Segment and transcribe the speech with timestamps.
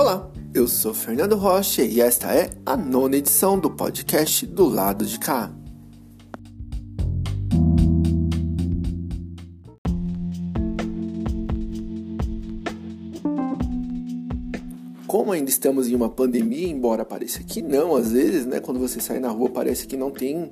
[0.00, 5.04] Olá, eu sou Fernando Rocha e esta é a nona edição do podcast do lado
[5.04, 5.52] de cá.
[15.06, 19.02] Como ainda estamos em uma pandemia, embora pareça que não, às vezes, né, quando você
[19.02, 20.50] sai na rua parece que não tem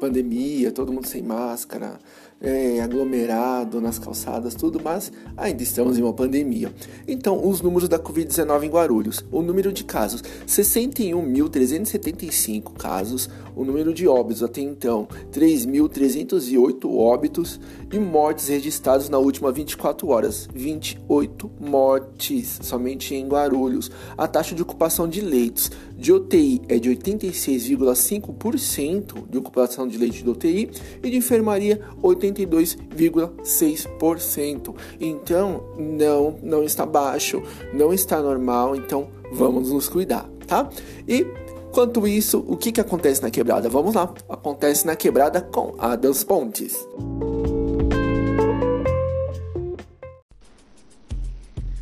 [0.00, 2.00] pandemia, todo mundo sem máscara,
[2.40, 6.72] é, aglomerado nas calçadas, tudo, mas ainda estamos em uma pandemia.
[7.06, 13.92] Então, os números da Covid-19 em Guarulhos: o número de casos, 61.375 casos, o número
[13.92, 17.60] de óbitos até então, 3.308 óbitos
[17.92, 23.90] e mortes registrados na última 24 horas, 28 mortes somente em Guarulhos.
[24.16, 30.22] A taxa de ocupação de leitos de UTI é de 86,5% de ocupação de leitos
[30.22, 30.70] de UTI
[31.02, 34.74] e de enfermaria 80 82,6%.
[35.00, 40.70] Então, não, não está baixo, não está normal, então vamos nos cuidar, tá?
[41.08, 41.26] E
[41.72, 43.68] Quanto isso, o que, que acontece na quebrada?
[43.68, 46.76] Vamos lá, acontece na quebrada com Adams Pontes.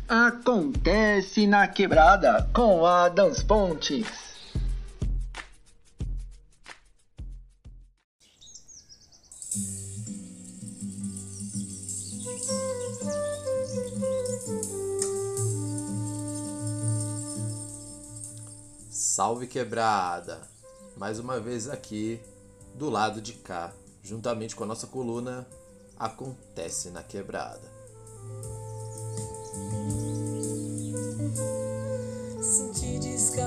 [0.09, 4.07] Acontece na quebrada com Adams Pontes.
[18.89, 20.41] Salve quebrada!
[20.97, 22.19] Mais uma vez aqui
[22.73, 23.71] do lado de cá,
[24.01, 25.45] juntamente com a nossa coluna
[25.99, 27.78] Acontece na Quebrada.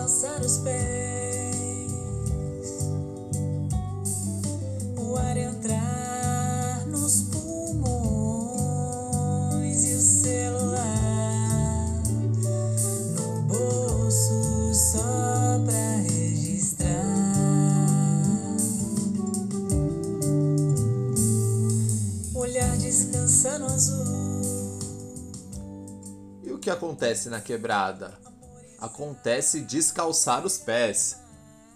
[0.02, 1.92] Descansar os pés,
[4.98, 8.64] o ar entrar nos pulmões
[9.84, 10.82] e o celular
[13.14, 16.90] no bolso só pra registrar.
[22.34, 24.80] Olhar descansando azul.
[26.42, 28.31] E o que acontece na quebrada?
[28.82, 31.20] Acontece descalçar os pés.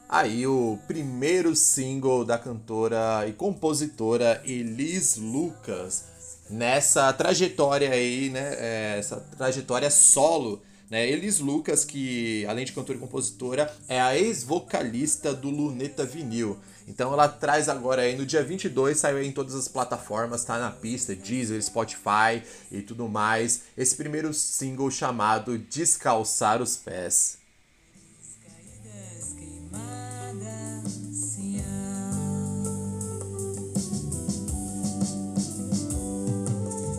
[0.09, 6.05] Aí o primeiro single da cantora e compositora Elis Lucas
[6.51, 8.57] nessa trajetória aí, né?
[8.59, 11.09] é, Essa trajetória solo, né?
[11.09, 16.59] Elis Lucas, que além de cantora e compositora, é a ex-vocalista do Luneta Vinil.
[16.87, 20.59] Então ela traz agora aí no dia 22, saiu aí em todas as plataformas, tá
[20.59, 23.63] na pista, Deezer, Spotify e tudo mais.
[23.77, 27.39] Esse primeiro single chamado Descalçar os Pés.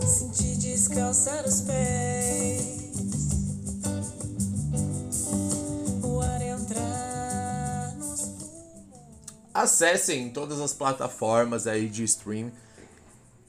[0.06, 2.47] Senti descalçar os pés.
[9.57, 12.51] Acessem todas as plataformas aí de stream,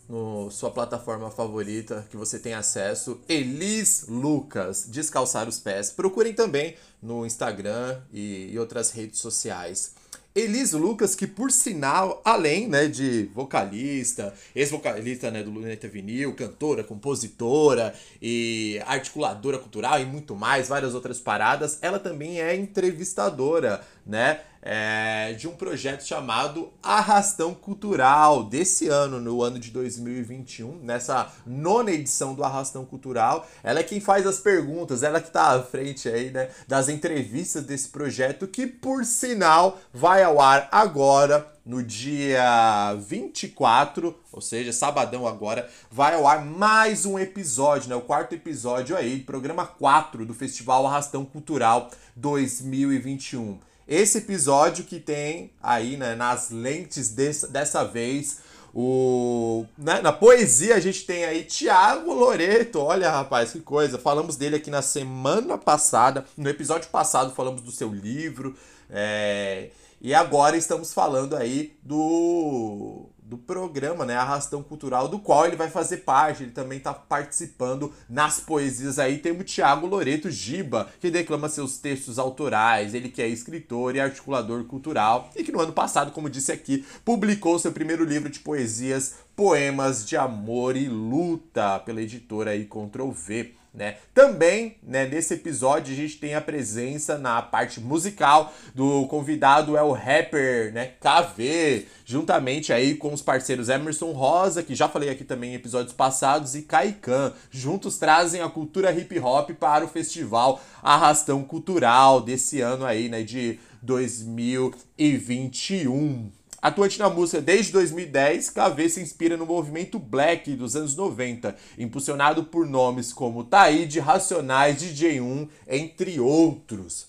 [0.08, 5.90] no sua plataforma favorita que você tem acesso, Elis Lucas, Descalçar os Pés.
[5.90, 9.96] Procurem também no Instagram e, e outras redes sociais.
[10.34, 16.82] Elis Lucas, que por sinal, além né, de vocalista, ex-vocalista né, do Luneta Vinil, cantora,
[16.82, 24.40] compositora e articuladora cultural e muito mais, várias outras paradas, ela também é entrevistadora, né?
[24.62, 31.90] É, de um projeto chamado Arrastão Cultural desse ano, no ano de 2021, nessa nona
[31.90, 33.46] edição do Arrastão Cultural.
[33.62, 37.64] Ela é quem faz as perguntas, ela que está à frente aí, né, das entrevistas
[37.64, 45.26] desse projeto, que por sinal vai ao ar agora no dia 24, ou seja, sabadão
[45.26, 47.94] agora, vai ao ar mais um episódio, né?
[47.94, 53.67] O quarto episódio aí, programa 4 do Festival Arrastão Cultural 2021.
[53.88, 58.40] Esse episódio que tem aí, né, nas lentes desse, dessa vez,
[58.74, 62.80] o, né, na poesia a gente tem aí Tiago Loreto.
[62.80, 63.98] Olha, rapaz, que coisa.
[63.98, 66.26] Falamos dele aqui na semana passada.
[66.36, 68.54] No episódio passado falamos do seu livro.
[68.90, 69.70] é,
[70.00, 74.16] e agora estamos falando aí do, do programa, né?
[74.16, 76.42] Arrastão Cultural, do qual ele vai fazer parte.
[76.42, 79.18] Ele também está participando nas poesias aí.
[79.18, 82.94] Tem o Tiago Loreto Giba, que declama seus textos autorais.
[82.94, 85.30] Ele que é escritor e articulador cultural.
[85.36, 90.04] E que no ano passado, como disse aqui, publicou seu primeiro livro de poesias Poemas
[90.04, 93.57] de Amor e Luta, pela editora aí Ctrl V.
[93.78, 93.96] Né?
[94.12, 99.82] Também, né, nesse episódio, a gente tem a presença na parte musical do convidado é
[99.82, 105.22] o rapper, né, KV, juntamente aí com os parceiros Emerson Rosa, que já falei aqui
[105.22, 107.32] também em episódios passados, e Kaikan.
[107.52, 113.22] Juntos trazem a cultura hip hop para o festival Arrastão Cultural desse ano aí, né,
[113.22, 116.32] de 2021.
[116.60, 122.42] Atuante na música desde 2010, KV se inspira no movimento black dos anos 90, impulsionado
[122.44, 127.06] por nomes como Taíde, Racionais, DJ1, entre outros.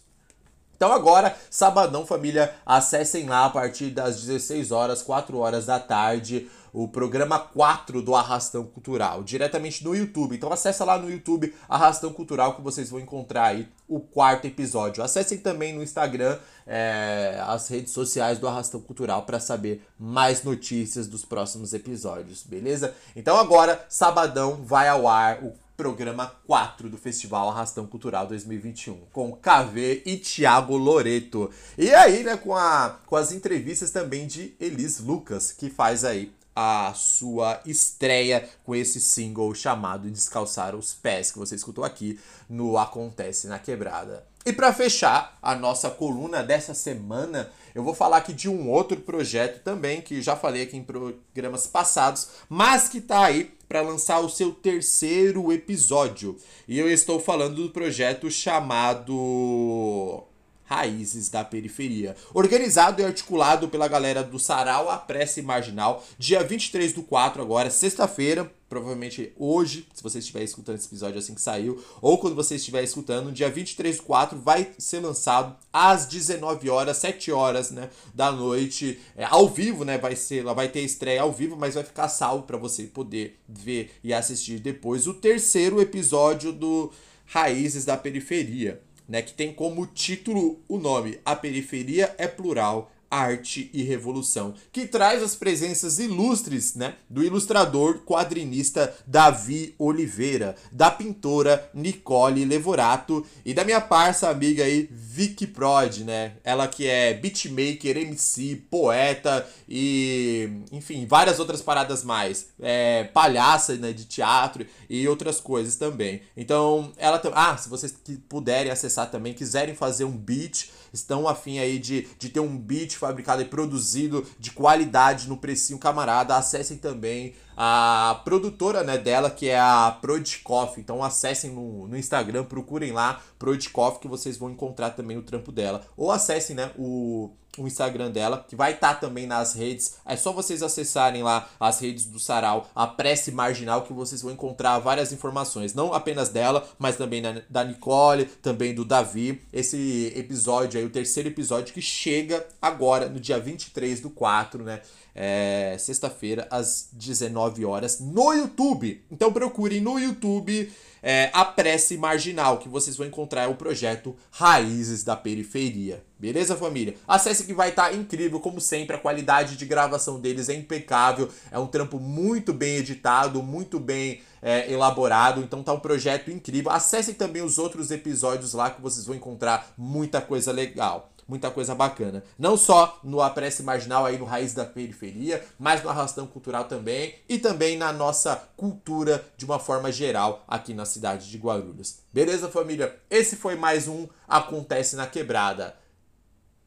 [0.75, 6.47] Então agora, sabadão família, acessem lá a partir das 16 horas, 4 horas da tarde,
[6.71, 10.35] o programa 4 do Arrastão Cultural, diretamente no YouTube.
[10.35, 15.03] Então acessa lá no YouTube Arrastão Cultural que vocês vão encontrar aí o quarto episódio.
[15.03, 21.07] Acessem também no Instagram é, as redes sociais do Arrastão Cultural para saber mais notícias
[21.07, 22.93] dos próximos episódios, beleza?
[23.15, 29.31] Então agora, sabadão, vai ao ar o programa 4 do Festival Arrastão Cultural 2021, com
[29.31, 31.49] KV e Thiago Loreto.
[31.77, 36.33] E aí, né, com, a, com as entrevistas também de Elis Lucas, que faz aí
[36.61, 42.19] a sua estreia com esse single chamado Descalçar os Pés, que você escutou aqui
[42.49, 44.27] no Acontece na Quebrada.
[44.45, 48.97] E para fechar a nossa coluna dessa semana, eu vou falar aqui de um outro
[48.97, 54.19] projeto também, que já falei aqui em programas passados, mas que tá aí para lançar
[54.19, 56.35] o seu terceiro episódio.
[56.67, 60.25] E eu estou falando do projeto chamado
[60.69, 62.15] Raízes da Periferia.
[62.31, 67.71] Organizado e articulado pela galera do Sarau A Prece Marginal, dia 23 do 4 agora,
[67.71, 72.53] sexta-feira, provavelmente hoje, se você estiver escutando esse episódio assim que saiu, ou quando você
[72.53, 77.89] estiver escutando, dia 23 do 4 vai ser lançado às 19 horas, 7 horas, né,
[78.13, 81.83] da noite, é, ao vivo, né, vai ser, vai ter estreia ao vivo, mas vai
[81.83, 86.91] ficar salvo para você poder ver e assistir depois o terceiro episódio do
[87.25, 91.19] Raízes da Periferia né, que tem como título o nome.
[91.25, 97.99] A Periferia é Plural, Arte e Revolução, que traz as presenças ilustres né, do ilustrador
[98.05, 105.99] quadrinista Davi Oliveira, da pintora Nicole Levorato e da minha parça amiga aí Vicky Prod,
[105.99, 106.33] né?
[106.43, 113.91] Ela que é beatmaker, MC, poeta e enfim, várias outras paradas mais, é, palhaça né,
[113.91, 116.21] de teatro e outras coisas também.
[116.35, 117.93] Então, ela ah, se vocês
[118.27, 122.95] puderem acessar também, quiserem fazer um beat estão afim aí de, de ter um beat
[122.95, 129.49] fabricado e produzido de qualidade no precinho camarada, acessem também a produtora né, dela, que
[129.49, 130.79] é a Prodcoff.
[130.79, 135.51] Então acessem no, no Instagram, procurem lá Prodcoff que vocês vão encontrar também o trampo
[135.51, 135.85] dela.
[135.97, 139.95] Ou acessem né, o, o Instagram dela, que vai estar tá também nas redes.
[140.05, 144.31] É só vocês acessarem lá as redes do Sarau, a Prece Marginal, que vocês vão
[144.31, 145.73] encontrar várias informações.
[145.73, 149.41] Não apenas dela, mas também da Nicole, também do Davi.
[149.51, 154.81] Esse episódio aí, o terceiro episódio, que chega agora, no dia 23 do 4, né?
[155.21, 159.03] é, sexta-feira, às 19 horas, no YouTube.
[159.11, 160.71] Então procurem no YouTube
[161.03, 166.03] é, a Prece Marginal, que vocês vão encontrar o projeto Raízes da Periferia.
[166.19, 166.95] Beleza, família?
[167.07, 168.93] Acesse que vai estar tá incrível, como sempre.
[168.93, 171.29] A qualidade de gravação deles é impecável.
[171.49, 175.41] É um trampo muito bem editado, muito bem é, elaborado.
[175.41, 176.71] Então tá um projeto incrível.
[176.71, 181.75] Acessem também os outros episódios lá que vocês vão encontrar muita coisa legal muita coisa
[181.75, 182.23] bacana.
[182.39, 187.13] Não só no Apresse Marginal, aí no Raiz da Periferia, mas no Arrastão Cultural também
[187.29, 191.99] e também na nossa cultura de uma forma geral aqui na cidade de Guarulhos.
[192.11, 192.99] Beleza, família?
[193.11, 195.75] Esse foi mais um Acontece na Quebrada.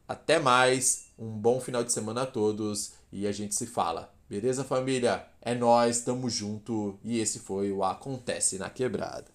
[0.07, 4.13] Até mais, um bom final de semana a todos e a gente se fala.
[4.29, 5.25] Beleza, família?
[5.41, 9.33] É nós, tamo junto e esse foi o Acontece na Quebrada.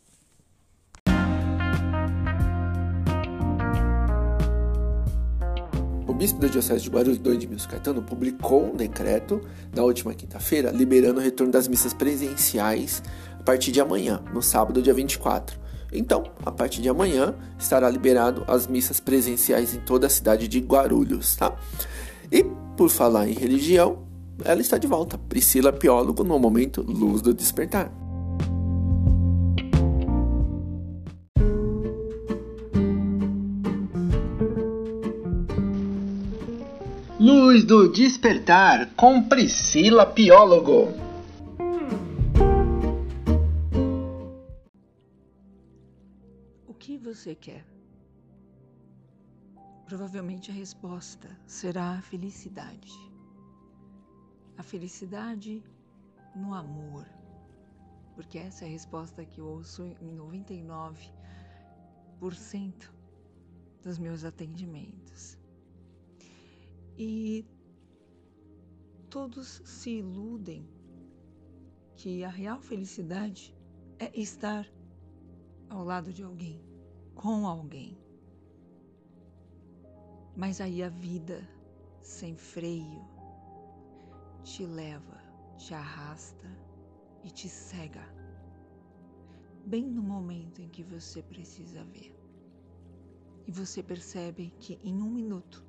[6.19, 9.41] bispo da Diocese de Guarulhos, Dom Edmilson Caetano, publicou um decreto
[9.73, 13.01] na última quinta-feira liberando o retorno das missas presenciais
[13.39, 15.57] a partir de amanhã, no sábado, dia 24.
[15.93, 20.61] Então, a partir de amanhã, estará liberado as missas presenciais em toda a cidade de
[20.61, 21.57] Guarulhos, tá?
[22.31, 22.45] E
[22.77, 24.07] por falar em religião,
[24.45, 27.91] ela está de volta, Priscila Piólogo, no momento Luz do Despertar.
[37.19, 41.08] Luz do Despertar com Priscila Piólogo.
[47.15, 47.65] Você quer?
[49.87, 52.93] Provavelmente a resposta será a felicidade.
[54.59, 55.65] A felicidade
[56.37, 57.07] no amor.
[58.15, 61.11] Porque essa é a resposta que eu ouço em 99%
[63.83, 65.39] dos meus atendimentos.
[66.99, 67.47] E
[69.09, 70.69] todos se iludem
[71.97, 73.57] que a real felicidade
[73.99, 74.69] é estar
[75.71, 76.61] ao lado de alguém,
[77.19, 77.99] com alguém.
[80.37, 81.47] Mas aí a vida
[82.01, 83.05] sem freio
[84.45, 85.21] te leva,
[85.57, 86.49] te arrasta
[87.25, 88.09] e te cega,
[89.67, 92.17] bem no momento em que você precisa ver.
[93.49, 95.67] E você percebe que em um minuto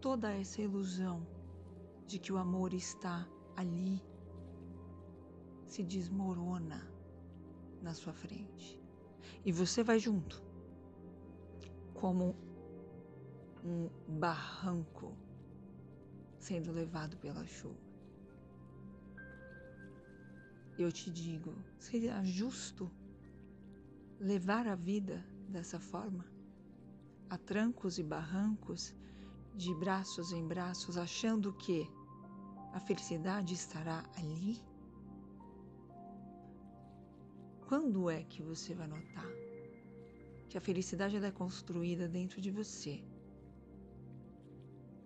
[0.00, 1.24] toda essa ilusão
[2.08, 4.02] de que o amor está ali
[5.64, 6.90] se desmorona
[7.80, 8.77] na sua frente.
[9.44, 10.42] E você vai junto,
[11.94, 12.36] como
[13.64, 15.16] um barranco
[16.38, 17.88] sendo levado pela chuva.
[20.78, 22.90] Eu te digo, seria justo
[24.20, 26.24] levar a vida dessa forma?
[27.28, 28.94] A trancos e barrancos,
[29.54, 31.84] de braços em braços, achando que
[32.72, 34.62] a felicidade estará ali?
[37.68, 39.30] Quando é que você vai notar
[40.48, 43.04] que a felicidade é construída dentro de você?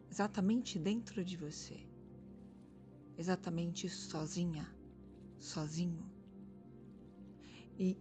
[0.08, 1.84] Exatamente dentro de você.
[3.18, 4.72] Exatamente sozinha,
[5.40, 6.08] sozinho.
[7.76, 7.98] E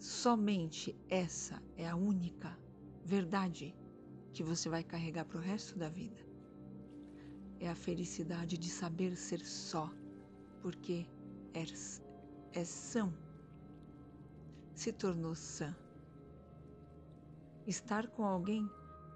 [0.00, 2.58] somente essa é a única
[3.04, 3.76] verdade
[4.32, 6.20] que você vai carregar para o resto da vida.
[7.60, 9.88] É a felicidade de saber ser só,
[10.62, 11.06] porque
[11.54, 11.62] é,
[12.58, 13.27] é são
[14.78, 15.76] se tornou sã.
[17.66, 18.70] Estar com alguém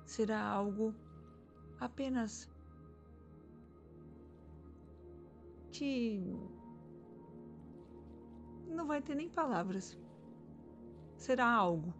[0.04, 0.92] será algo
[1.78, 2.50] apenas
[5.70, 6.20] que
[8.66, 9.96] não vai ter nem palavras.
[11.16, 11.94] Será algo,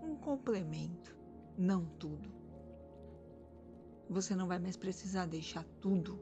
[0.00, 1.16] um complemento,
[1.58, 2.30] não tudo.
[4.08, 6.16] Você não vai mais precisar deixar tudo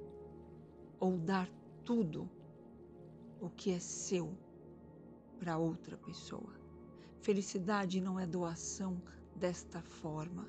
[0.99, 1.50] ou dar
[1.85, 2.30] tudo
[3.42, 4.46] o que é seu
[5.38, 6.55] para outra pessoa.
[7.21, 9.00] Felicidade não é doação
[9.35, 10.47] desta forma.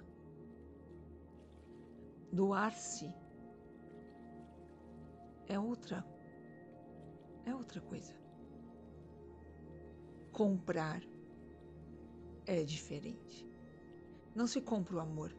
[2.32, 3.14] Doar-se
[5.48, 6.06] é outra
[7.46, 8.14] é outra coisa.
[10.32, 11.02] Comprar
[12.46, 13.48] é diferente.
[14.36, 15.34] Não se compra o amor.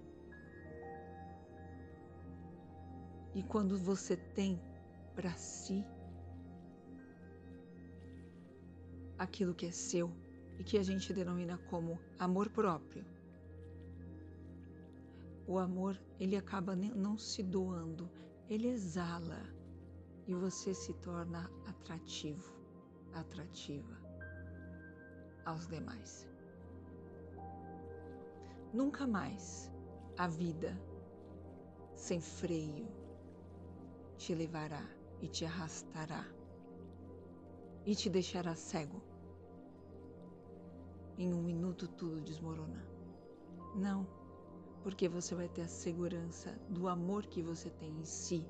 [3.35, 4.61] E quando você tem
[5.14, 5.85] para si,
[9.19, 10.11] aquilo que é seu
[10.59, 13.05] e que a gente denomina como amor próprio.
[15.47, 18.11] O amor, ele acaba não se doando,
[18.49, 19.43] ele exala
[20.27, 22.53] e você se torna atrativo,
[23.15, 23.97] atrativa
[25.45, 26.29] aos demais.
[28.73, 29.73] Nunca mais
[30.19, 30.79] a vida
[31.95, 32.87] sem freio
[34.19, 34.85] te levará
[35.23, 36.27] e te arrastará
[37.87, 39.08] e te deixará cego.
[41.19, 42.87] Em um minuto tudo desmorona.
[43.75, 44.07] Não,
[44.85, 48.47] porque você vai ter a segurança do amor que você tem em si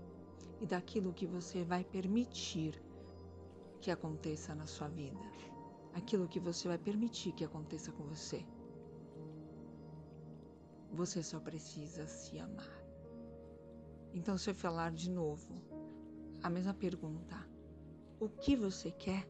[0.60, 2.78] e daquilo que você vai permitir
[3.80, 5.18] que aconteça na sua vida.
[5.94, 8.44] Aquilo que você vai permitir que aconteça com você.
[10.92, 12.84] Você só precisa se amar.
[14.12, 15.54] Então, se eu falar de novo
[16.42, 17.36] a mesma pergunta,
[18.20, 19.26] o que você quer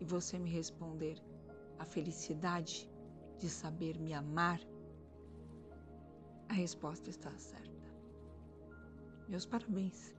[0.00, 1.20] e você me responder
[1.78, 2.90] a felicidade
[3.38, 4.60] de saber me amar,
[6.48, 7.92] a resposta está certa.
[9.28, 10.14] Meus parabéns,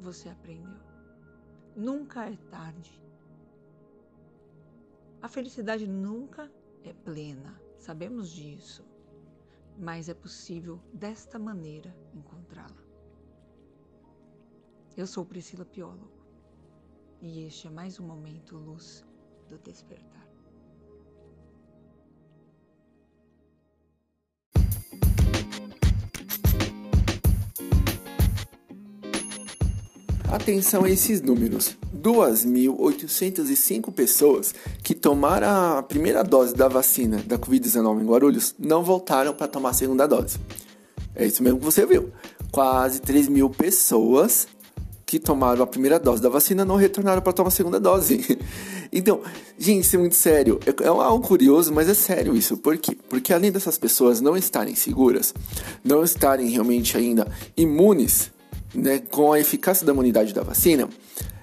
[0.00, 0.80] você aprendeu.
[1.76, 3.00] Nunca é tarde.
[5.22, 6.50] A felicidade nunca
[6.84, 8.84] é plena, sabemos disso,
[9.78, 12.82] mas é possível desta maneira encontrá-la.
[14.96, 16.26] Eu sou Priscila Piólogo
[17.20, 19.04] e este é mais um momento luz
[19.48, 20.31] do despertar.
[30.32, 31.76] Atenção a esses números.
[31.94, 39.34] 2.805 pessoas que tomaram a primeira dose da vacina da Covid-19 em Guarulhos não voltaram
[39.34, 40.38] para tomar a segunda dose.
[41.14, 42.10] É isso mesmo que você viu.
[42.50, 44.48] Quase 3 mil pessoas
[45.04, 48.38] que tomaram a primeira dose da vacina não retornaram para tomar a segunda dose.
[48.90, 49.20] então,
[49.58, 50.58] gente, isso é muito sério.
[50.64, 52.56] É, é algo curioso, mas é sério isso.
[52.56, 52.96] Por quê?
[53.06, 55.34] Porque além dessas pessoas não estarem seguras,
[55.84, 58.32] não estarem realmente ainda imunes
[58.74, 60.88] né, com a eficácia da imunidade da vacina,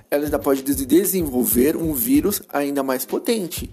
[0.09, 3.69] ela ainda pode desenvolver um vírus ainda mais potente.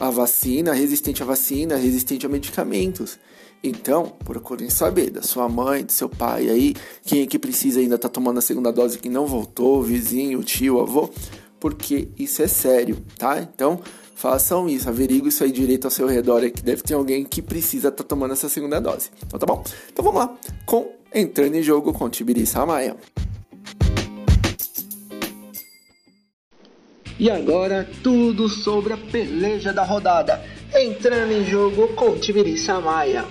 [0.00, 3.18] A vacina, resistente à vacina, resistente a medicamentos.
[3.62, 7.98] Então, procurem saber da sua mãe, do seu pai aí, quem é que precisa ainda
[7.98, 11.10] tá tomando a segunda dose que não voltou, vizinho, tio, avô,
[11.58, 13.40] porque isso é sério, tá?
[13.40, 13.80] Então,
[14.14, 17.42] façam isso, averiguem isso aí direito ao seu redor, aí, que deve ter alguém que
[17.42, 19.10] precisa estar tá tomando essa segunda dose.
[19.26, 19.62] Então tá bom?
[19.92, 22.94] Então vamos lá, com Entrando em Jogo com Tibiri Samaia.
[27.18, 30.44] E agora, tudo sobre a peleja da rodada.
[30.72, 33.24] Entrando em jogo com Tibiri Samaia.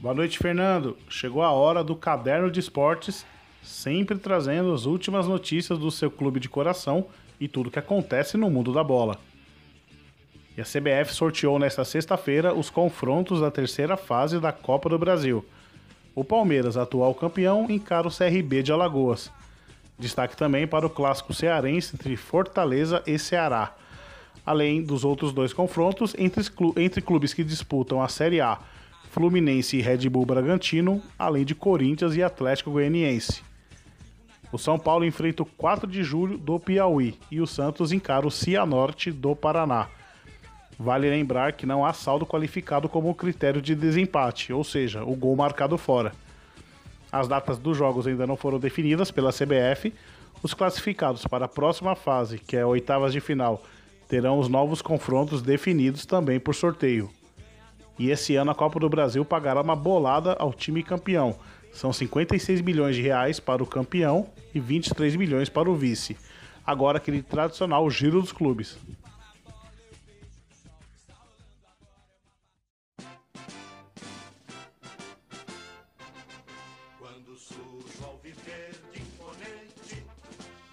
[0.00, 0.96] Boa noite, Fernando.
[1.08, 3.26] Chegou a hora do caderno de esportes,
[3.62, 7.06] sempre trazendo as últimas notícias do seu clube de coração
[7.38, 9.20] e tudo que acontece no mundo da bola.
[10.56, 15.44] E a CBF sorteou nesta sexta-feira os confrontos da terceira fase da Copa do Brasil.
[16.14, 19.30] O Palmeiras, atual campeão, encara o CRB de Alagoas.
[19.98, 23.74] Destaque também para o clássico cearense entre Fortaleza e Ceará,
[24.46, 28.58] além dos outros dois confrontos entre, clubes que disputam a Série A
[29.10, 33.42] Fluminense e Red Bull Bragantino, além de Corinthians e Atlético Goianiense.
[34.50, 38.30] O São Paulo enfrenta o 4 de julho do Piauí e o Santos encara o
[38.30, 39.88] Cianorte do Paraná.
[40.78, 45.34] Vale lembrar que não há saldo qualificado como critério de desempate, ou seja, o gol
[45.34, 46.12] marcado fora.
[47.10, 49.92] As datas dos jogos ainda não foram definidas pela CBF.
[50.42, 53.62] Os classificados para a próxima fase, que é oitavas de final,
[54.06, 57.10] terão os novos confrontos definidos também por sorteio.
[57.98, 61.36] E esse ano a Copa do Brasil pagará uma bolada ao time campeão.
[61.72, 66.16] São 56 milhões de reais para o campeão e 23 milhões para o vice.
[66.66, 68.78] Agora aquele tradicional giro dos clubes.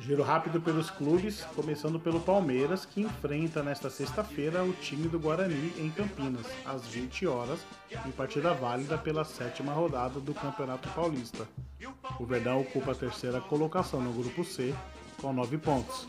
[0.05, 5.71] Giro rápido pelos clubes, começando pelo Palmeiras, que enfrenta nesta sexta-feira o time do Guarani
[5.77, 7.61] em Campinas, às 20 horas,
[8.05, 11.47] em partida válida pela sétima rodada do Campeonato Paulista.
[12.19, 14.75] O Verdão ocupa a terceira colocação no grupo C,
[15.21, 16.05] com 9 pontos.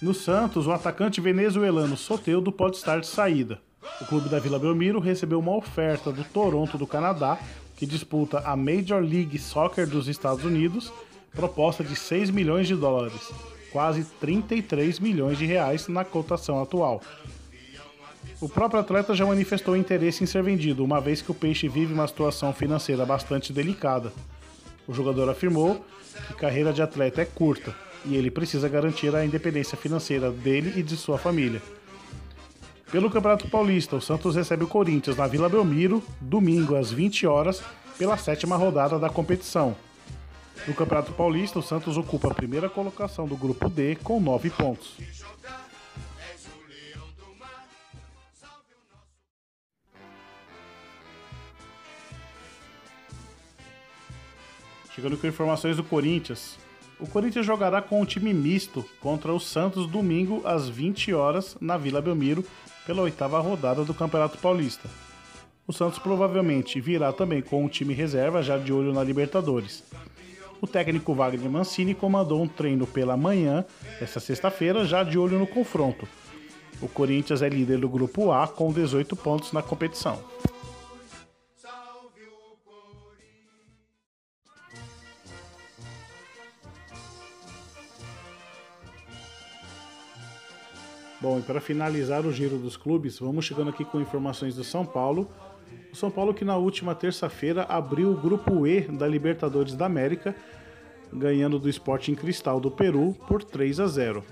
[0.00, 3.60] No Santos, o atacante venezuelano Soteudo pode estar de saída.
[4.00, 7.38] O clube da Vila Belmiro recebeu uma oferta do Toronto do Canadá,
[7.76, 10.92] que disputa a Major League Soccer dos Estados Unidos,
[11.32, 13.32] proposta de 6 milhões de dólares,
[13.72, 17.00] quase 33 milhões de reais na cotação atual.
[18.40, 21.92] O próprio atleta já manifestou interesse em ser vendido, uma vez que o Peixe vive
[21.92, 24.12] uma situação financeira bastante delicada.
[24.88, 25.84] O jogador afirmou
[26.28, 30.82] que carreira de atleta é curta e ele precisa garantir a independência financeira dele e
[30.82, 31.62] de sua família.
[32.94, 37.60] Pelo Campeonato Paulista, o Santos recebe o Corinthians na Vila Belmiro, domingo às 20 horas,
[37.98, 39.76] pela sétima rodada da competição.
[40.64, 44.96] No Campeonato Paulista, o Santos ocupa a primeira colocação do grupo D com 9 pontos.
[54.94, 56.56] Chegando com informações do Corinthians.
[57.00, 61.76] O Corinthians jogará com um time misto contra o Santos domingo às 20 horas na
[61.76, 62.44] Vila Belmiro
[62.86, 64.88] pela oitava rodada do Campeonato Paulista.
[65.66, 69.82] O Santos provavelmente virá também com um time reserva já de olho na Libertadores.
[70.60, 73.64] O técnico Wagner Mancini comandou um treino pela manhã,
[74.00, 76.06] esta sexta-feira, já de olho no confronto.
[76.80, 80.18] O Corinthians é líder do grupo A com 18 pontos na competição.
[91.34, 94.86] Bom, e para finalizar o giro dos clubes, vamos chegando aqui com informações do São
[94.86, 95.28] Paulo.
[95.92, 100.32] O São Paulo que na última terça-feira abriu o grupo E da Libertadores da América,
[101.12, 104.24] ganhando do Sporting Cristal do Peru por 3 a 0.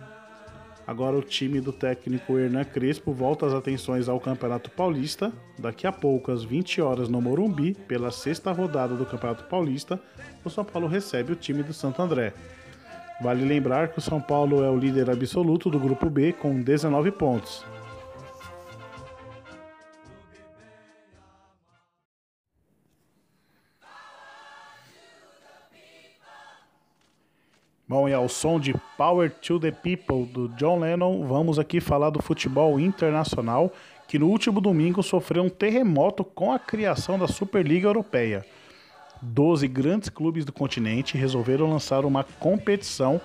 [0.87, 5.33] Agora o time do técnico Hernan Crespo volta as atenções ao Campeonato Paulista.
[5.59, 10.01] Daqui a pouco, às 20 horas no Morumbi, pela sexta rodada do Campeonato Paulista,
[10.45, 12.33] o São Paulo recebe o time do Santo André.
[13.23, 17.13] Vale lembrar que o São Paulo é o líder absoluto do grupo B com 19
[17.13, 17.65] pontos.
[27.87, 32.11] Bom, e ao som de Power to the People do John Lennon, vamos aqui falar
[32.11, 33.71] do futebol internacional,
[34.09, 38.45] que no último domingo sofreu um terremoto com a criação da Superliga Europeia.
[39.23, 43.21] 12 grandes clubes do continente resolveram lançar uma competição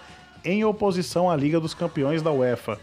[0.45, 2.79] em oposição à Liga dos Campeões da UEFA.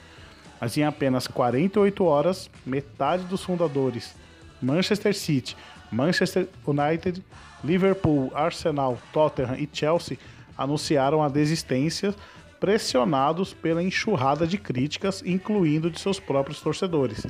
[0.60, 4.16] Mas em apenas 48 horas, metade dos fundadores,
[4.60, 5.56] Manchester City,
[5.92, 7.22] Manchester United,
[7.62, 10.18] Liverpool, Arsenal, Tottenham e Chelsea,
[10.56, 12.14] anunciaram a desistência,
[12.58, 17.26] pressionados pela enxurrada de críticas, incluindo de seus próprios torcedores.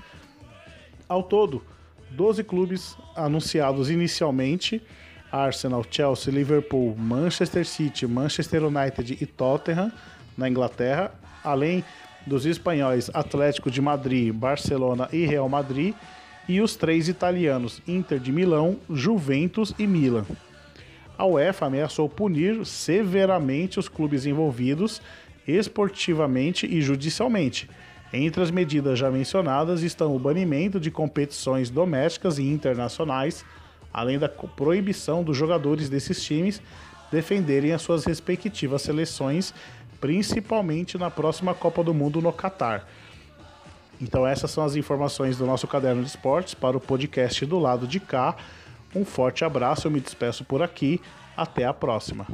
[1.09, 1.63] Ao todo,
[2.11, 4.81] 12 clubes anunciados inicialmente
[5.35, 9.91] Arsenal, Chelsea, Liverpool, Manchester City, Manchester United e Tottenham
[10.39, 11.85] na Inglaterra, além
[12.25, 15.93] dos espanhóis Atlético de Madrid, Barcelona e Real Madrid,
[16.49, 20.25] e os três italianos Inter de Milão, Juventus e Milan.
[21.19, 25.03] A UEFA ameaçou punir severamente os clubes envolvidos
[25.47, 27.69] esportivamente e judicialmente.
[28.13, 33.45] Entre as medidas já mencionadas estão o banimento de competições domésticas e internacionais,
[33.95, 36.61] além da proibição dos jogadores desses times
[37.13, 39.55] defenderem as suas respectivas seleções,
[40.01, 42.89] principalmente na próxima Copa do Mundo no Catar.
[44.01, 47.87] Então essas são as informações do nosso caderno de esportes para o podcast do lado
[47.87, 48.35] de cá.
[48.95, 51.01] Um forte abraço, eu me despeço por aqui.
[51.37, 52.27] Até a próxima.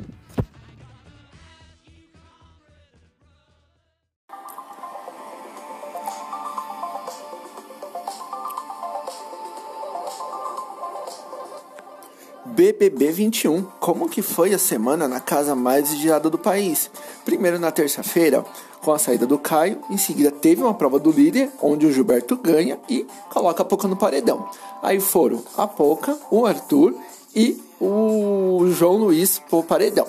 [12.50, 13.62] BBB 21.
[13.78, 16.90] Como que foi a semana na casa mais vigiada do país?
[17.24, 18.44] Primeiro na terça-feira,
[18.82, 22.36] com a saída do Caio, em seguida teve uma prova do líder, onde o Gilberto
[22.36, 24.48] ganha e coloca a Poca no paredão.
[24.82, 26.94] Aí foram a Poca, o Arthur
[27.34, 30.06] e o João Luiz pro paredão.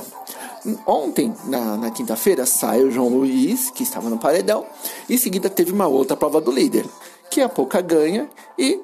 [0.85, 4.65] Ontem, na, na quinta-feira, sai o João Luiz, que estava no paredão,
[5.09, 6.85] em seguida teve uma outra prova do líder,
[7.29, 8.79] que a Poca ganha e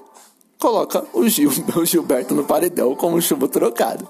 [0.59, 4.07] coloca o, Gil, o Gilberto no paredão como um chumbo trocado.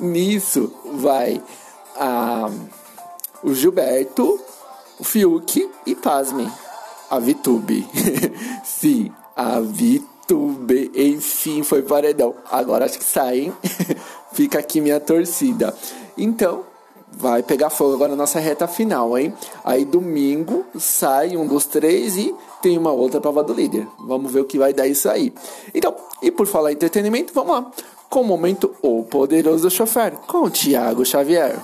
[0.00, 1.42] Nisso vai
[1.96, 2.50] a,
[3.42, 4.40] o Gilberto,
[4.98, 6.50] o Fiuk e, pasmem,
[7.10, 7.86] a Vitube.
[8.64, 12.34] Sim, a Vitube, enfim, foi paredão.
[12.50, 13.52] Agora acho que hein?
[14.32, 15.74] Fica aqui minha torcida.
[16.16, 16.64] Então,
[17.16, 19.32] vai pegar fogo agora na nossa reta final, hein?
[19.64, 23.86] Aí domingo sai um dos três e tem uma outra prova do líder.
[23.98, 25.32] Vamos ver o que vai dar isso aí.
[25.74, 27.70] Então, e por falar em entretenimento, vamos lá.
[28.08, 31.58] Com o momento O Poderoso Chofer, com o Thiago Xavier.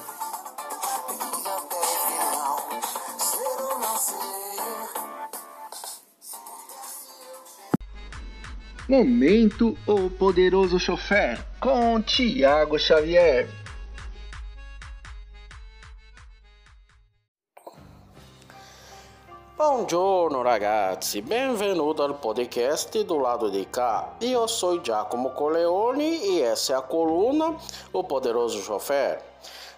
[8.89, 13.62] Momento O Poderoso Chofer, com Tiago Xavier.
[19.83, 24.15] Buongiorno ragazzi, benvenuto al podcast do lado de cá.
[24.21, 27.57] Eu sou Giacomo Coleone e essa é a coluna
[27.91, 29.32] O Poderoso Chofer.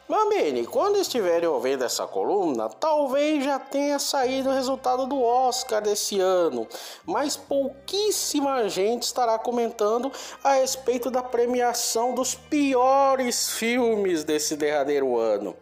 [0.07, 6.21] Bambini, quando estiverem ouvindo essa coluna, talvez já tenha saído o resultado do Oscar desse
[6.21, 6.69] ano,
[7.07, 10.13] mas pouquíssima gente estará comentando
[10.43, 15.57] a respeito da premiação dos piores filmes desse derradeiro ano.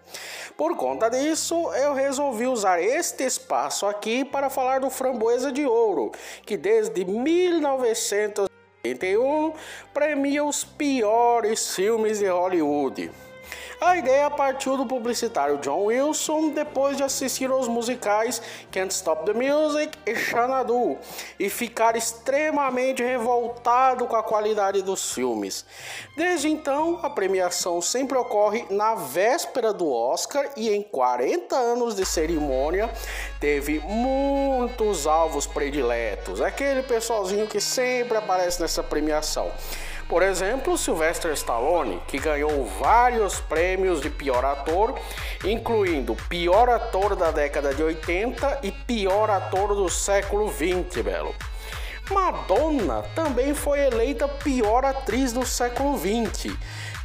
[0.56, 6.10] Por conta disso, eu resolvi usar este espaço aqui para falar do Framboesa de Ouro,
[6.44, 9.52] que desde 1981
[9.94, 13.21] premia os piores filmes de Hollywood.
[13.84, 18.40] A ideia partiu do publicitário John Wilson depois de assistir aos musicais
[18.70, 20.96] Can't Stop the Music e Xanadu
[21.36, 25.66] e ficar extremamente revoltado com a qualidade dos filmes.
[26.16, 32.06] Desde então, a premiação sempre ocorre na véspera do Oscar e em 40 anos de
[32.06, 32.88] cerimônia
[33.40, 39.50] teve muitos alvos prediletos, aquele pessoalzinho que sempre aparece nessa premiação.
[40.12, 44.94] Por exemplo, Sylvester Stallone, que ganhou vários prêmios de pior ator,
[45.42, 51.34] incluindo pior ator da década de 80 e pior ator do século 20, belo.
[52.10, 56.54] Madonna também foi eleita pior atriz do século 20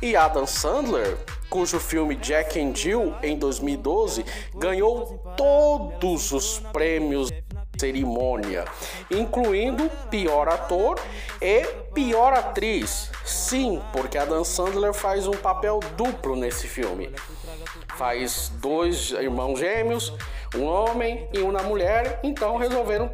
[0.01, 1.17] e Adam Sandler,
[1.49, 7.31] cujo filme Jack and Jill em 2012 ganhou todos os prêmios
[7.79, 8.65] cerimônia,
[9.09, 10.99] incluindo pior ator
[11.41, 11.63] e
[11.93, 13.11] pior atriz.
[13.23, 17.13] Sim, porque Adam Sandler faz um papel duplo nesse filme.
[17.97, 20.13] Faz dois irmãos gêmeos,
[20.55, 23.11] um homem e uma mulher, então resolveram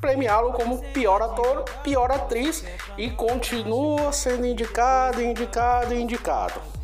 [0.00, 2.64] premiá-lo como pior ator, pior atriz
[2.96, 6.75] e continua sendo indicado, indicado, indicado.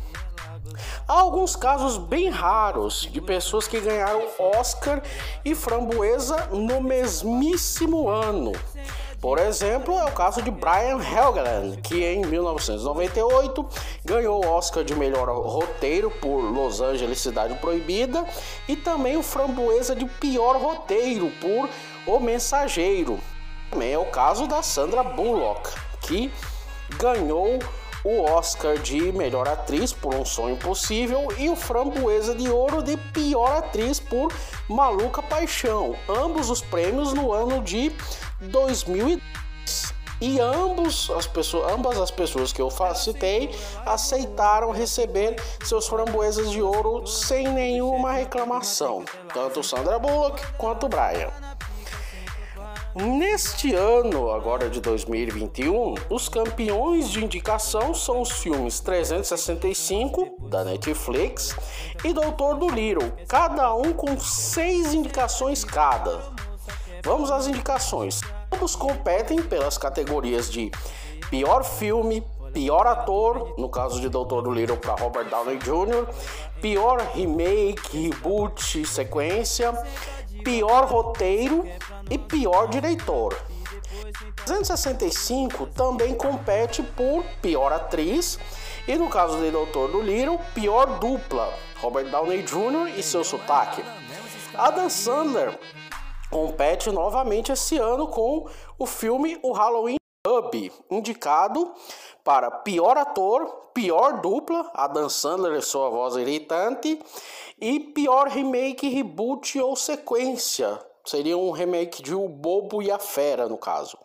[1.07, 5.01] Há alguns casos bem raros de pessoas que ganharam Oscar
[5.43, 8.51] e Framboesa no mesmíssimo ano.
[9.23, 13.65] Por exemplo, é o caso de Brian Helgeland, que em 1998
[14.03, 18.25] ganhou o Oscar de melhor roteiro por Los Angeles Cidade Proibida
[18.67, 21.69] e também o Framboesa de pior roteiro por
[22.05, 23.17] O Mensageiro.
[23.71, 25.69] Também é o caso da Sandra Bullock,
[26.01, 26.29] que
[26.97, 27.59] ganhou
[28.03, 32.97] o Oscar de melhor atriz por Um Sonho Impossível e o Framboesa de Ouro de
[32.97, 34.33] pior atriz por
[34.67, 37.91] Maluca Paixão, ambos os prêmios no ano de
[38.41, 39.21] 2010.
[40.21, 43.53] E ambos as pessoas, ambas as pessoas que eu citei
[43.85, 51.29] aceitaram receber seus framboesas de ouro sem nenhuma reclamação, tanto Sandra Bullock quanto Brian.
[52.95, 61.55] Neste ano, agora de 2021, os campeões de indicação são os filmes 365 da Netflix
[62.05, 66.21] e Doutor do Little, cada um com seis indicações cada.
[67.03, 68.21] Vamos às indicações.
[68.51, 70.69] Todos competem pelas categorias de
[71.31, 76.07] pior filme, pior ator, no caso de Doutor do Little para Robert Downey Jr.,
[76.61, 79.73] pior remake, reboot, sequência,
[80.43, 81.65] pior roteiro
[82.09, 83.35] e pior diretor.
[84.45, 88.39] 365 também compete por pior atriz
[88.87, 92.97] e no caso de Doutor do Little, pior dupla, Robert Downey Jr.
[92.97, 93.83] e seu sotaque.
[94.53, 95.57] Adam Sandler
[96.29, 101.73] compete novamente esse ano com o filme O Halloween Hub, indicado
[102.23, 106.99] para pior ator, pior dupla, Adam Sandler e sua voz irritante,
[107.59, 110.79] e pior remake, reboot ou sequência.
[111.05, 113.97] Seria um remake de O Bobo e a Fera, no caso.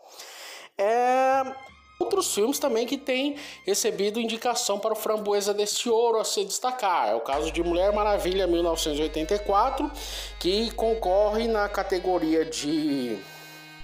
[0.77, 1.55] É,
[1.99, 7.09] Outros filmes também que têm recebido indicação para o Framboesa deste Ouro a se destacar.
[7.09, 9.91] É o caso de Mulher Maravilha 1984,
[10.39, 13.19] que concorre na categoria de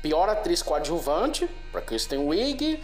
[0.01, 2.81] pior atriz coadjuvante para Kristen Wiig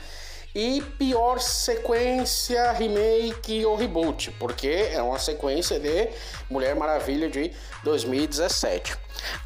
[0.55, 6.09] e pior sequência, remake ou reboot, porque é uma sequência de
[6.49, 7.53] Mulher Maravilha de
[7.85, 8.97] 2017.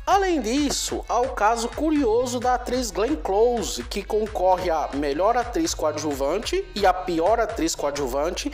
[0.06, 5.74] Além disso, há o caso curioso da atriz Glenn Close, que concorre a melhor atriz
[5.74, 8.50] coadjuvante e a pior atriz coadjuvante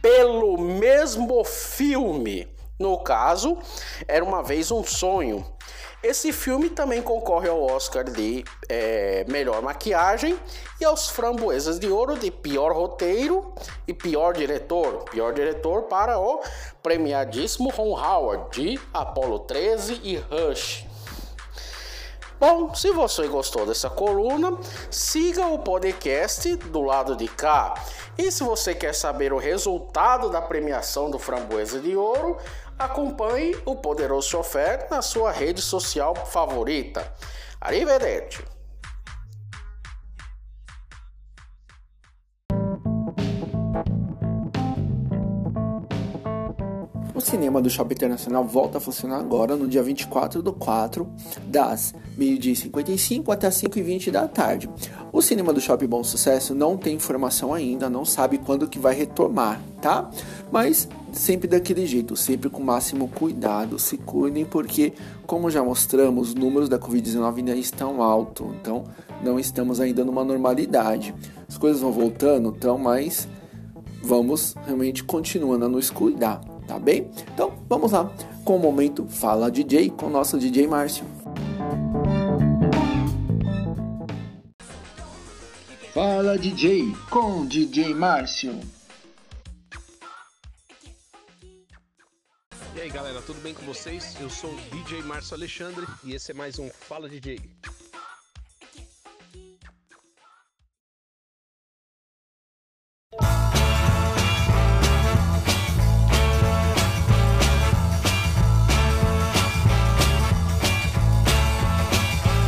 [0.00, 2.48] pelo mesmo filme.
[2.78, 3.58] No caso,
[4.08, 5.44] Era uma vez um sonho.
[6.02, 10.38] Esse filme também concorre ao Oscar de é, melhor maquiagem
[10.80, 13.54] e aos Framboesas de Ouro de pior roteiro
[13.86, 15.04] e pior diretor.
[15.10, 16.42] Pior diretor para o
[16.82, 20.86] premiadíssimo Ron Howard de Apollo 13 e Rush.
[22.40, 24.56] Bom, se você gostou dessa coluna,
[24.90, 27.74] siga o podcast do lado de cá.
[28.16, 32.38] E se você quer saber o resultado da premiação do Framboesa de Ouro,
[32.80, 37.12] acompanhe o Poderoso Chofer na sua rede social favorita.
[37.60, 38.42] Arrivederci!
[47.14, 51.06] O cinema do Shopping Internacional volta a funcionar agora no dia 24 do 4,
[51.44, 54.70] das meio-dia e 55 até as 5 e 20 da tarde.
[55.12, 58.94] O cinema do Shopping Bom Sucesso não tem informação ainda, não sabe quando que vai
[58.94, 60.08] retomar, tá?
[60.50, 64.92] Mas sempre daquele jeito, sempre com o máximo cuidado, se cuidem, porque,
[65.26, 68.84] como já mostramos, os números da Covid-19 ainda estão altos, então
[69.22, 71.14] não estamos ainda numa normalidade.
[71.48, 73.28] As coisas vão voltando, então, mas
[74.02, 77.10] vamos realmente continuando a nos cuidar, tá bem?
[77.34, 78.10] Então vamos lá
[78.44, 81.04] com o momento Fala DJ com o nosso DJ Márcio.
[85.92, 88.79] Fala DJ com DJ Márcio.
[92.80, 94.16] E aí galera, tudo bem com vocês?
[94.18, 97.38] Eu sou o DJ Márcio Alexandre e esse é mais um Fala DJ.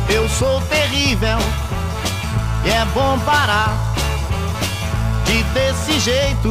[0.09, 1.37] Eu sou terrível
[2.65, 3.69] e é bom parar
[5.27, 6.49] de desse jeito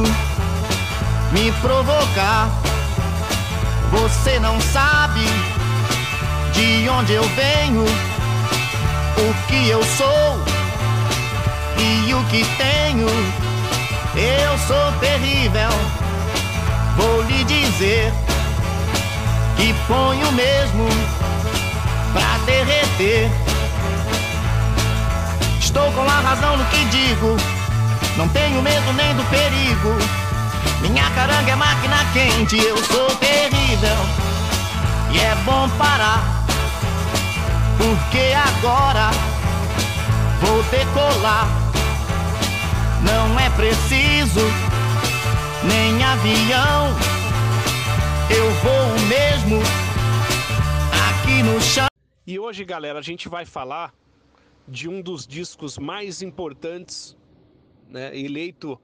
[1.33, 2.72] me provocar.
[3.93, 5.23] Você não sabe
[6.51, 10.41] de onde eu venho, o que eu sou
[11.77, 13.07] e o que tenho.
[14.15, 15.69] Eu sou terrível,
[16.97, 18.11] vou lhe dizer
[19.57, 20.87] que ponho mesmo
[22.13, 23.29] pra derreter.
[25.59, 27.37] Estou com a razão no que digo,
[28.17, 30.22] não tenho medo nem do perigo.
[30.83, 33.97] Minha caranga é máquina quente, eu sou terrível
[35.13, 36.21] e é bom parar,
[37.77, 39.09] porque agora
[40.41, 41.47] vou decolar.
[43.01, 44.41] Não é preciso
[45.63, 46.89] nem avião,
[48.29, 49.61] eu vou mesmo
[51.09, 51.87] aqui no chão.
[52.27, 53.93] E hoje, galera, a gente vai falar
[54.67, 57.15] de um dos discos mais importantes,
[57.89, 58.79] né, eleito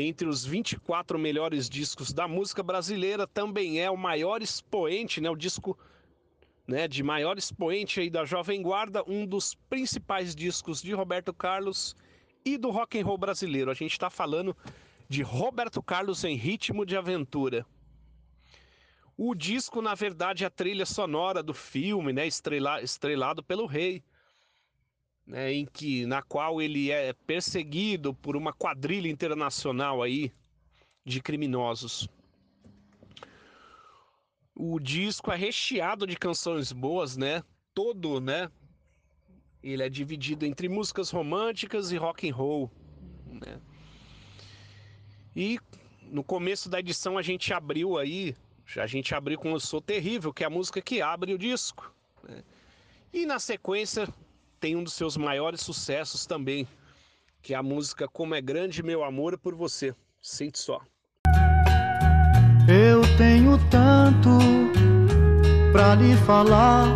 [0.00, 5.34] entre os 24 melhores discos da música brasileira, também é o maior expoente, né, o
[5.34, 5.76] disco
[6.68, 11.96] né, de maior expoente aí da Jovem Guarda, um dos principais discos de Roberto Carlos
[12.44, 13.72] e do rock and roll brasileiro.
[13.72, 14.56] A gente está falando
[15.08, 17.66] de Roberto Carlos em Ritmo de Aventura.
[19.16, 24.00] O disco, na verdade, é a trilha sonora do filme, né, estrela, estrelado pelo rei,
[25.28, 30.32] né, em que, na qual ele é perseguido por uma quadrilha internacional aí
[31.04, 32.08] de criminosos.
[34.54, 37.44] O disco é recheado de canções boas, né?
[37.74, 38.50] Todo, né?
[39.62, 42.70] Ele é dividido entre músicas românticas e rock and roll,
[43.26, 43.60] né?
[45.36, 45.60] E
[46.02, 48.34] no começo da edição a gente abriu aí,
[48.76, 51.94] a gente abriu com Eu Sou Terrível, que é a música que abre o disco.
[52.22, 52.42] né?
[53.12, 54.08] E na sequência
[54.60, 56.66] tem um dos seus maiores sucessos também,
[57.42, 59.94] que é a música Como é Grande Meu Amor por Você.
[60.20, 60.80] Sente só.
[62.68, 64.30] Eu tenho tanto
[65.72, 66.86] pra lhe falar,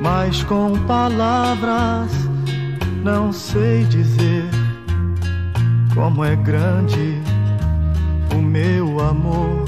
[0.00, 2.10] mas com palavras
[3.04, 4.44] não sei dizer
[5.94, 7.20] como é grande
[8.34, 9.64] o meu amor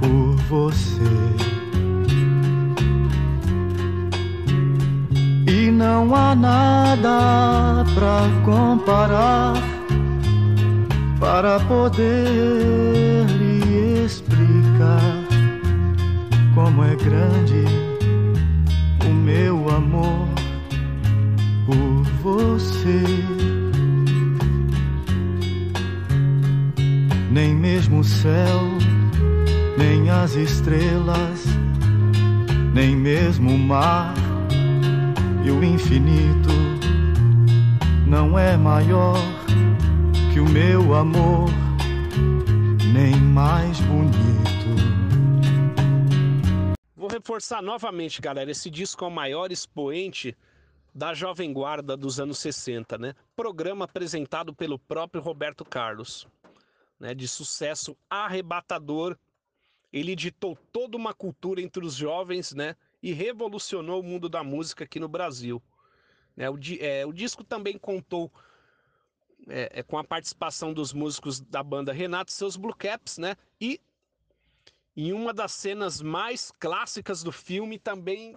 [0.00, 1.47] por você.
[5.88, 9.54] Não há nada pra comparar
[11.18, 15.14] para poder lhe explicar
[16.54, 17.64] como é grande
[19.02, 20.28] o meu amor
[21.64, 23.02] por você.
[27.30, 28.60] Nem mesmo o céu,
[29.78, 31.46] nem as estrelas,
[32.74, 34.17] nem mesmo o mar
[35.48, 36.50] e o infinito
[38.06, 39.16] não é maior
[40.30, 41.48] que o meu amor,
[42.92, 44.68] nem mais bonito.
[46.94, 50.36] Vou reforçar novamente, galera, esse disco é o maior expoente
[50.94, 53.14] da Jovem Guarda dos anos 60, né?
[53.34, 56.28] Programa apresentado pelo próprio Roberto Carlos,
[57.00, 57.14] né?
[57.14, 59.16] De sucesso arrebatador.
[59.90, 62.76] Ele ditou toda uma cultura entre os jovens, né?
[63.02, 65.62] E revolucionou o mundo da música aqui no Brasil.
[66.36, 66.48] Né?
[66.50, 68.32] O, di- é, o disco também contou
[69.48, 73.36] é, é, com a participação dos músicos da banda Renato e seus Blue Caps, né?
[73.60, 73.80] E
[74.96, 78.34] em uma das cenas mais clássicas do filme também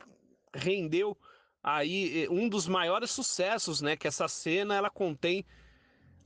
[0.54, 1.18] rendeu
[1.64, 3.96] aí eh, um dos maiores sucessos, né?
[3.98, 5.46] Que essa cena ela contém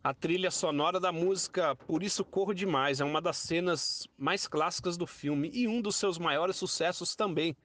[0.04, 4.98] a trilha sonora da música Por isso corro demais, é uma das cenas mais clássicas
[4.98, 7.56] do filme e um dos seus maiores sucessos também.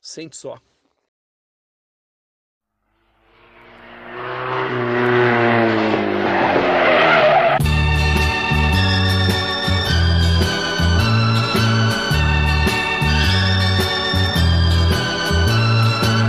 [0.00, 0.56] Sente só.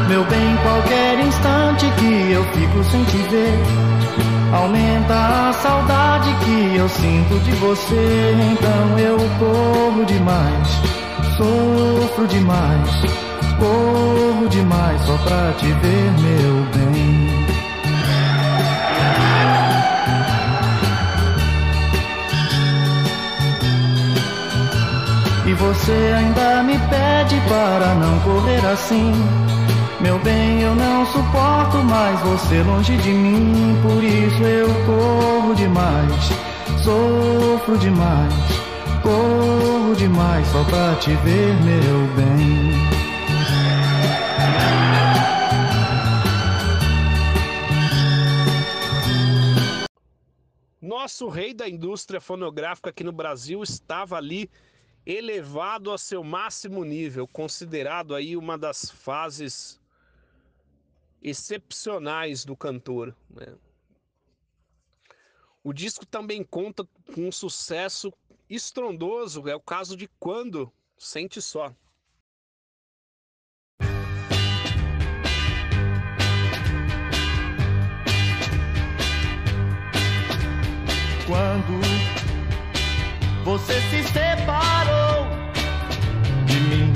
[0.09, 3.57] Meu bem, qualquer instante que eu fico sem te ver,
[4.53, 8.35] aumenta a saudade que eu sinto de você.
[8.51, 10.67] Então eu corro demais,
[11.37, 13.30] sofro demais,
[13.61, 17.11] corro demais só pra te ver, meu bem.
[25.45, 29.13] E você ainda me pede para não correr assim.
[29.99, 33.77] Meu bem, eu não suporto mais você longe de mim.
[33.83, 36.31] Por isso eu corro demais,
[36.83, 38.33] sofro demais,
[39.03, 43.00] corro demais só pra te ver, meu bem.
[51.01, 54.47] Nosso rei da indústria fonográfica aqui no Brasil estava ali
[55.03, 59.81] elevado a seu máximo nível, considerado aí uma das fases
[61.19, 63.15] excepcionais do cantor.
[63.31, 63.57] né?
[65.63, 68.13] O disco também conta com um sucesso
[68.47, 71.73] estrondoso, é o caso de Quando, Sente Só.
[81.31, 81.79] Quando
[83.45, 85.27] você se separou
[86.45, 86.93] de mim,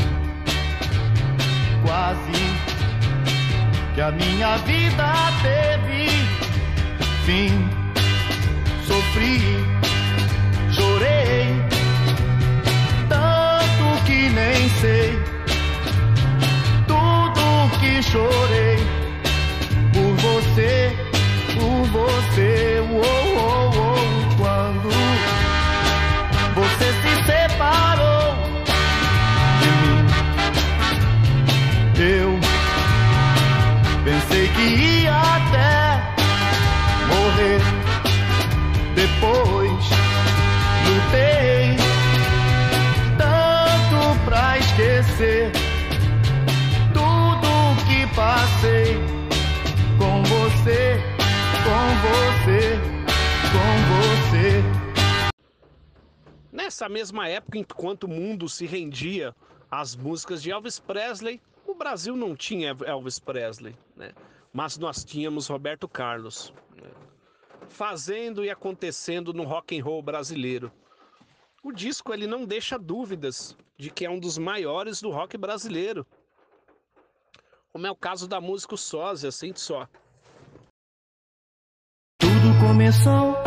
[1.86, 2.34] quase
[3.94, 6.10] que a minha vida teve
[7.26, 7.70] fim.
[8.86, 9.40] Sofri,
[10.70, 11.56] chorei,
[13.08, 15.18] tanto que nem sei
[16.86, 18.55] tudo que chorei
[37.36, 37.60] morrer.
[38.96, 39.86] Depois
[40.86, 41.76] lutei
[43.18, 45.52] tanto pra esquecer
[46.94, 48.96] tudo que passei
[49.98, 50.98] com você,
[51.64, 52.80] com você,
[53.52, 54.64] com você.
[56.52, 59.36] Nessa mesma época, enquanto o mundo se rendia
[59.70, 64.12] às músicas de Elvis Presley, o Brasil não tinha Elvis Presley, né?
[64.54, 66.54] mas nós tínhamos Roberto Carlos?
[67.70, 70.72] Fazendo e acontecendo no rock and roll brasileiro.
[71.64, 76.06] O disco ele não deixa dúvidas de que é um dos maiores do rock brasileiro,
[77.72, 79.88] como é o caso da música Sósia, sente só.
[82.20, 83.45] Tudo começou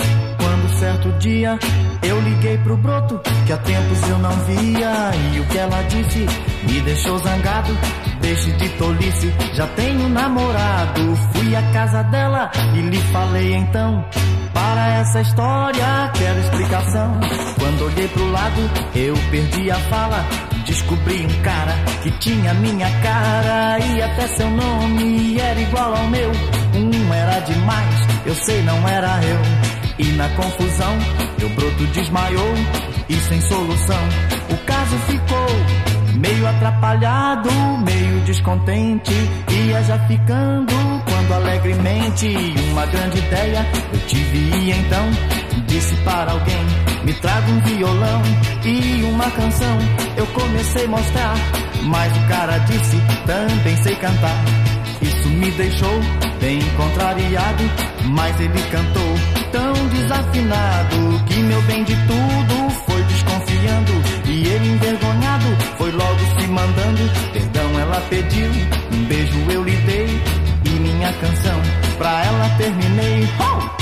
[0.79, 1.59] certo dia
[2.03, 6.27] eu liguei pro broto que há tempos eu não via e o que ela disse
[6.69, 7.77] me deixou zangado.
[8.21, 11.17] Deixe de tolice, já tenho namorado.
[11.33, 14.05] Fui à casa dela e lhe falei então.
[14.53, 17.21] Para essa história quero explicação.
[17.59, 20.25] Quando olhei pro lado, eu perdi a fala.
[20.65, 26.31] Descobri um cara que tinha minha cara e até seu nome era igual ao meu.
[26.75, 27.95] Um era demais,
[28.27, 29.78] eu sei, não era eu.
[29.99, 30.97] E na confusão,
[31.39, 32.55] meu broto desmaiou
[33.09, 34.09] e sem solução.
[34.51, 35.47] O caso ficou
[36.19, 37.51] meio atrapalhado,
[37.85, 39.13] meio descontente.
[39.51, 40.73] Ia já ficando
[41.05, 42.29] quando alegremente
[42.71, 45.05] uma grande ideia eu tive e então
[45.67, 46.65] disse para alguém:
[47.05, 48.23] me traga um violão
[48.65, 49.79] e uma canção.
[50.17, 51.35] Eu comecei a mostrar,
[51.85, 52.97] mas o cara disse:
[53.27, 54.45] também sei cantar.
[55.01, 56.01] Isso me deixou
[56.41, 57.63] bem contrariado,
[58.07, 59.15] mas ele cantou
[59.53, 63.93] tão desafinado que meu bem de tudo foi desconfiando.
[64.27, 67.03] E ele envergonhado foi logo se mandando.
[67.33, 68.51] Perdão ela pediu,
[68.93, 70.07] um beijo eu lhe dei
[70.65, 71.61] e minha canção
[71.97, 73.25] pra ela terminei.
[73.41, 73.79] Oh!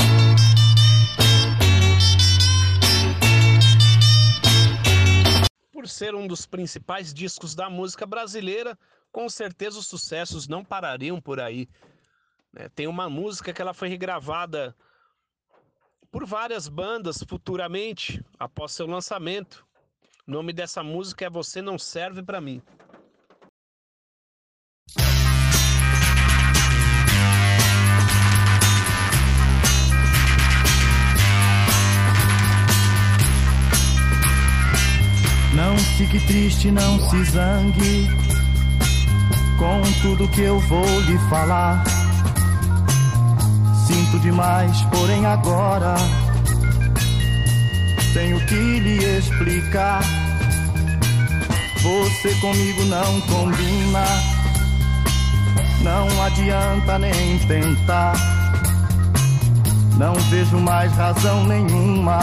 [5.73, 8.79] Por ser um dos principais discos da música brasileira,
[9.13, 11.69] com certeza os sucessos não parariam por aí.
[12.57, 12.69] Né?
[12.75, 14.75] Tem uma música que ela foi regravada
[16.11, 19.67] por várias bandas futuramente, após seu lançamento.
[20.27, 22.63] O nome dessa música é Você Não Serve Pra Mim.
[35.55, 38.07] Não fique triste, não se zangue
[39.59, 41.96] com tudo que eu vou lhe falar.
[43.87, 45.95] Sinto demais, porém agora
[48.13, 50.01] tenho que lhe explicar.
[51.81, 54.05] Você comigo não combina,
[55.83, 58.15] não adianta nem tentar.
[59.97, 62.19] Não vejo mais razão nenhuma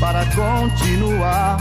[0.00, 1.58] para continuar.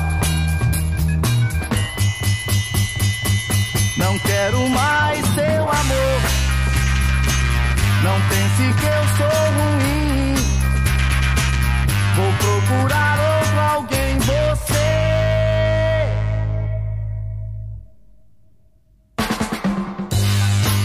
[3.97, 5.02] Não quero mais
[8.03, 10.35] Não pense que eu sou ruim.
[12.15, 14.91] Vou procurar outro alguém, você.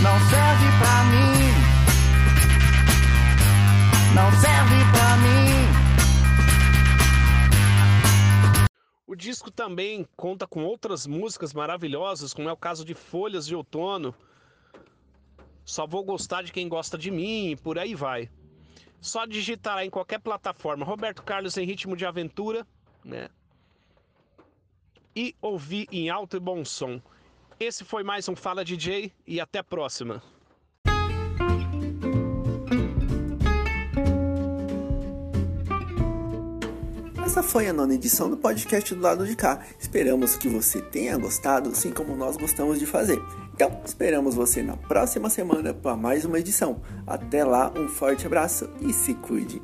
[0.01, 1.43] Não serve pra mim.
[4.14, 5.69] Não serve pra mim.
[9.09, 13.57] O disco também conta com outras músicas maravilhosas, como é o caso de Folhas de
[13.57, 14.14] Outono.
[15.69, 18.31] Só vou gostar de quem gosta de mim e por aí vai.
[19.03, 22.66] Só digitar em qualquer plataforma Roberto Carlos em ritmo de aventura,
[23.05, 23.29] né?
[25.14, 27.03] E ouvir em alto e bom som.
[27.61, 30.23] Esse foi mais um Fala DJ e até a próxima.
[37.23, 39.62] Essa foi a nona edição do podcast do lado de cá.
[39.79, 43.21] Esperamos que você tenha gostado, assim como nós gostamos de fazer.
[43.61, 46.80] Então, esperamos você na próxima semana para mais uma edição.
[47.04, 49.61] Até lá, um forte abraço e se cuide.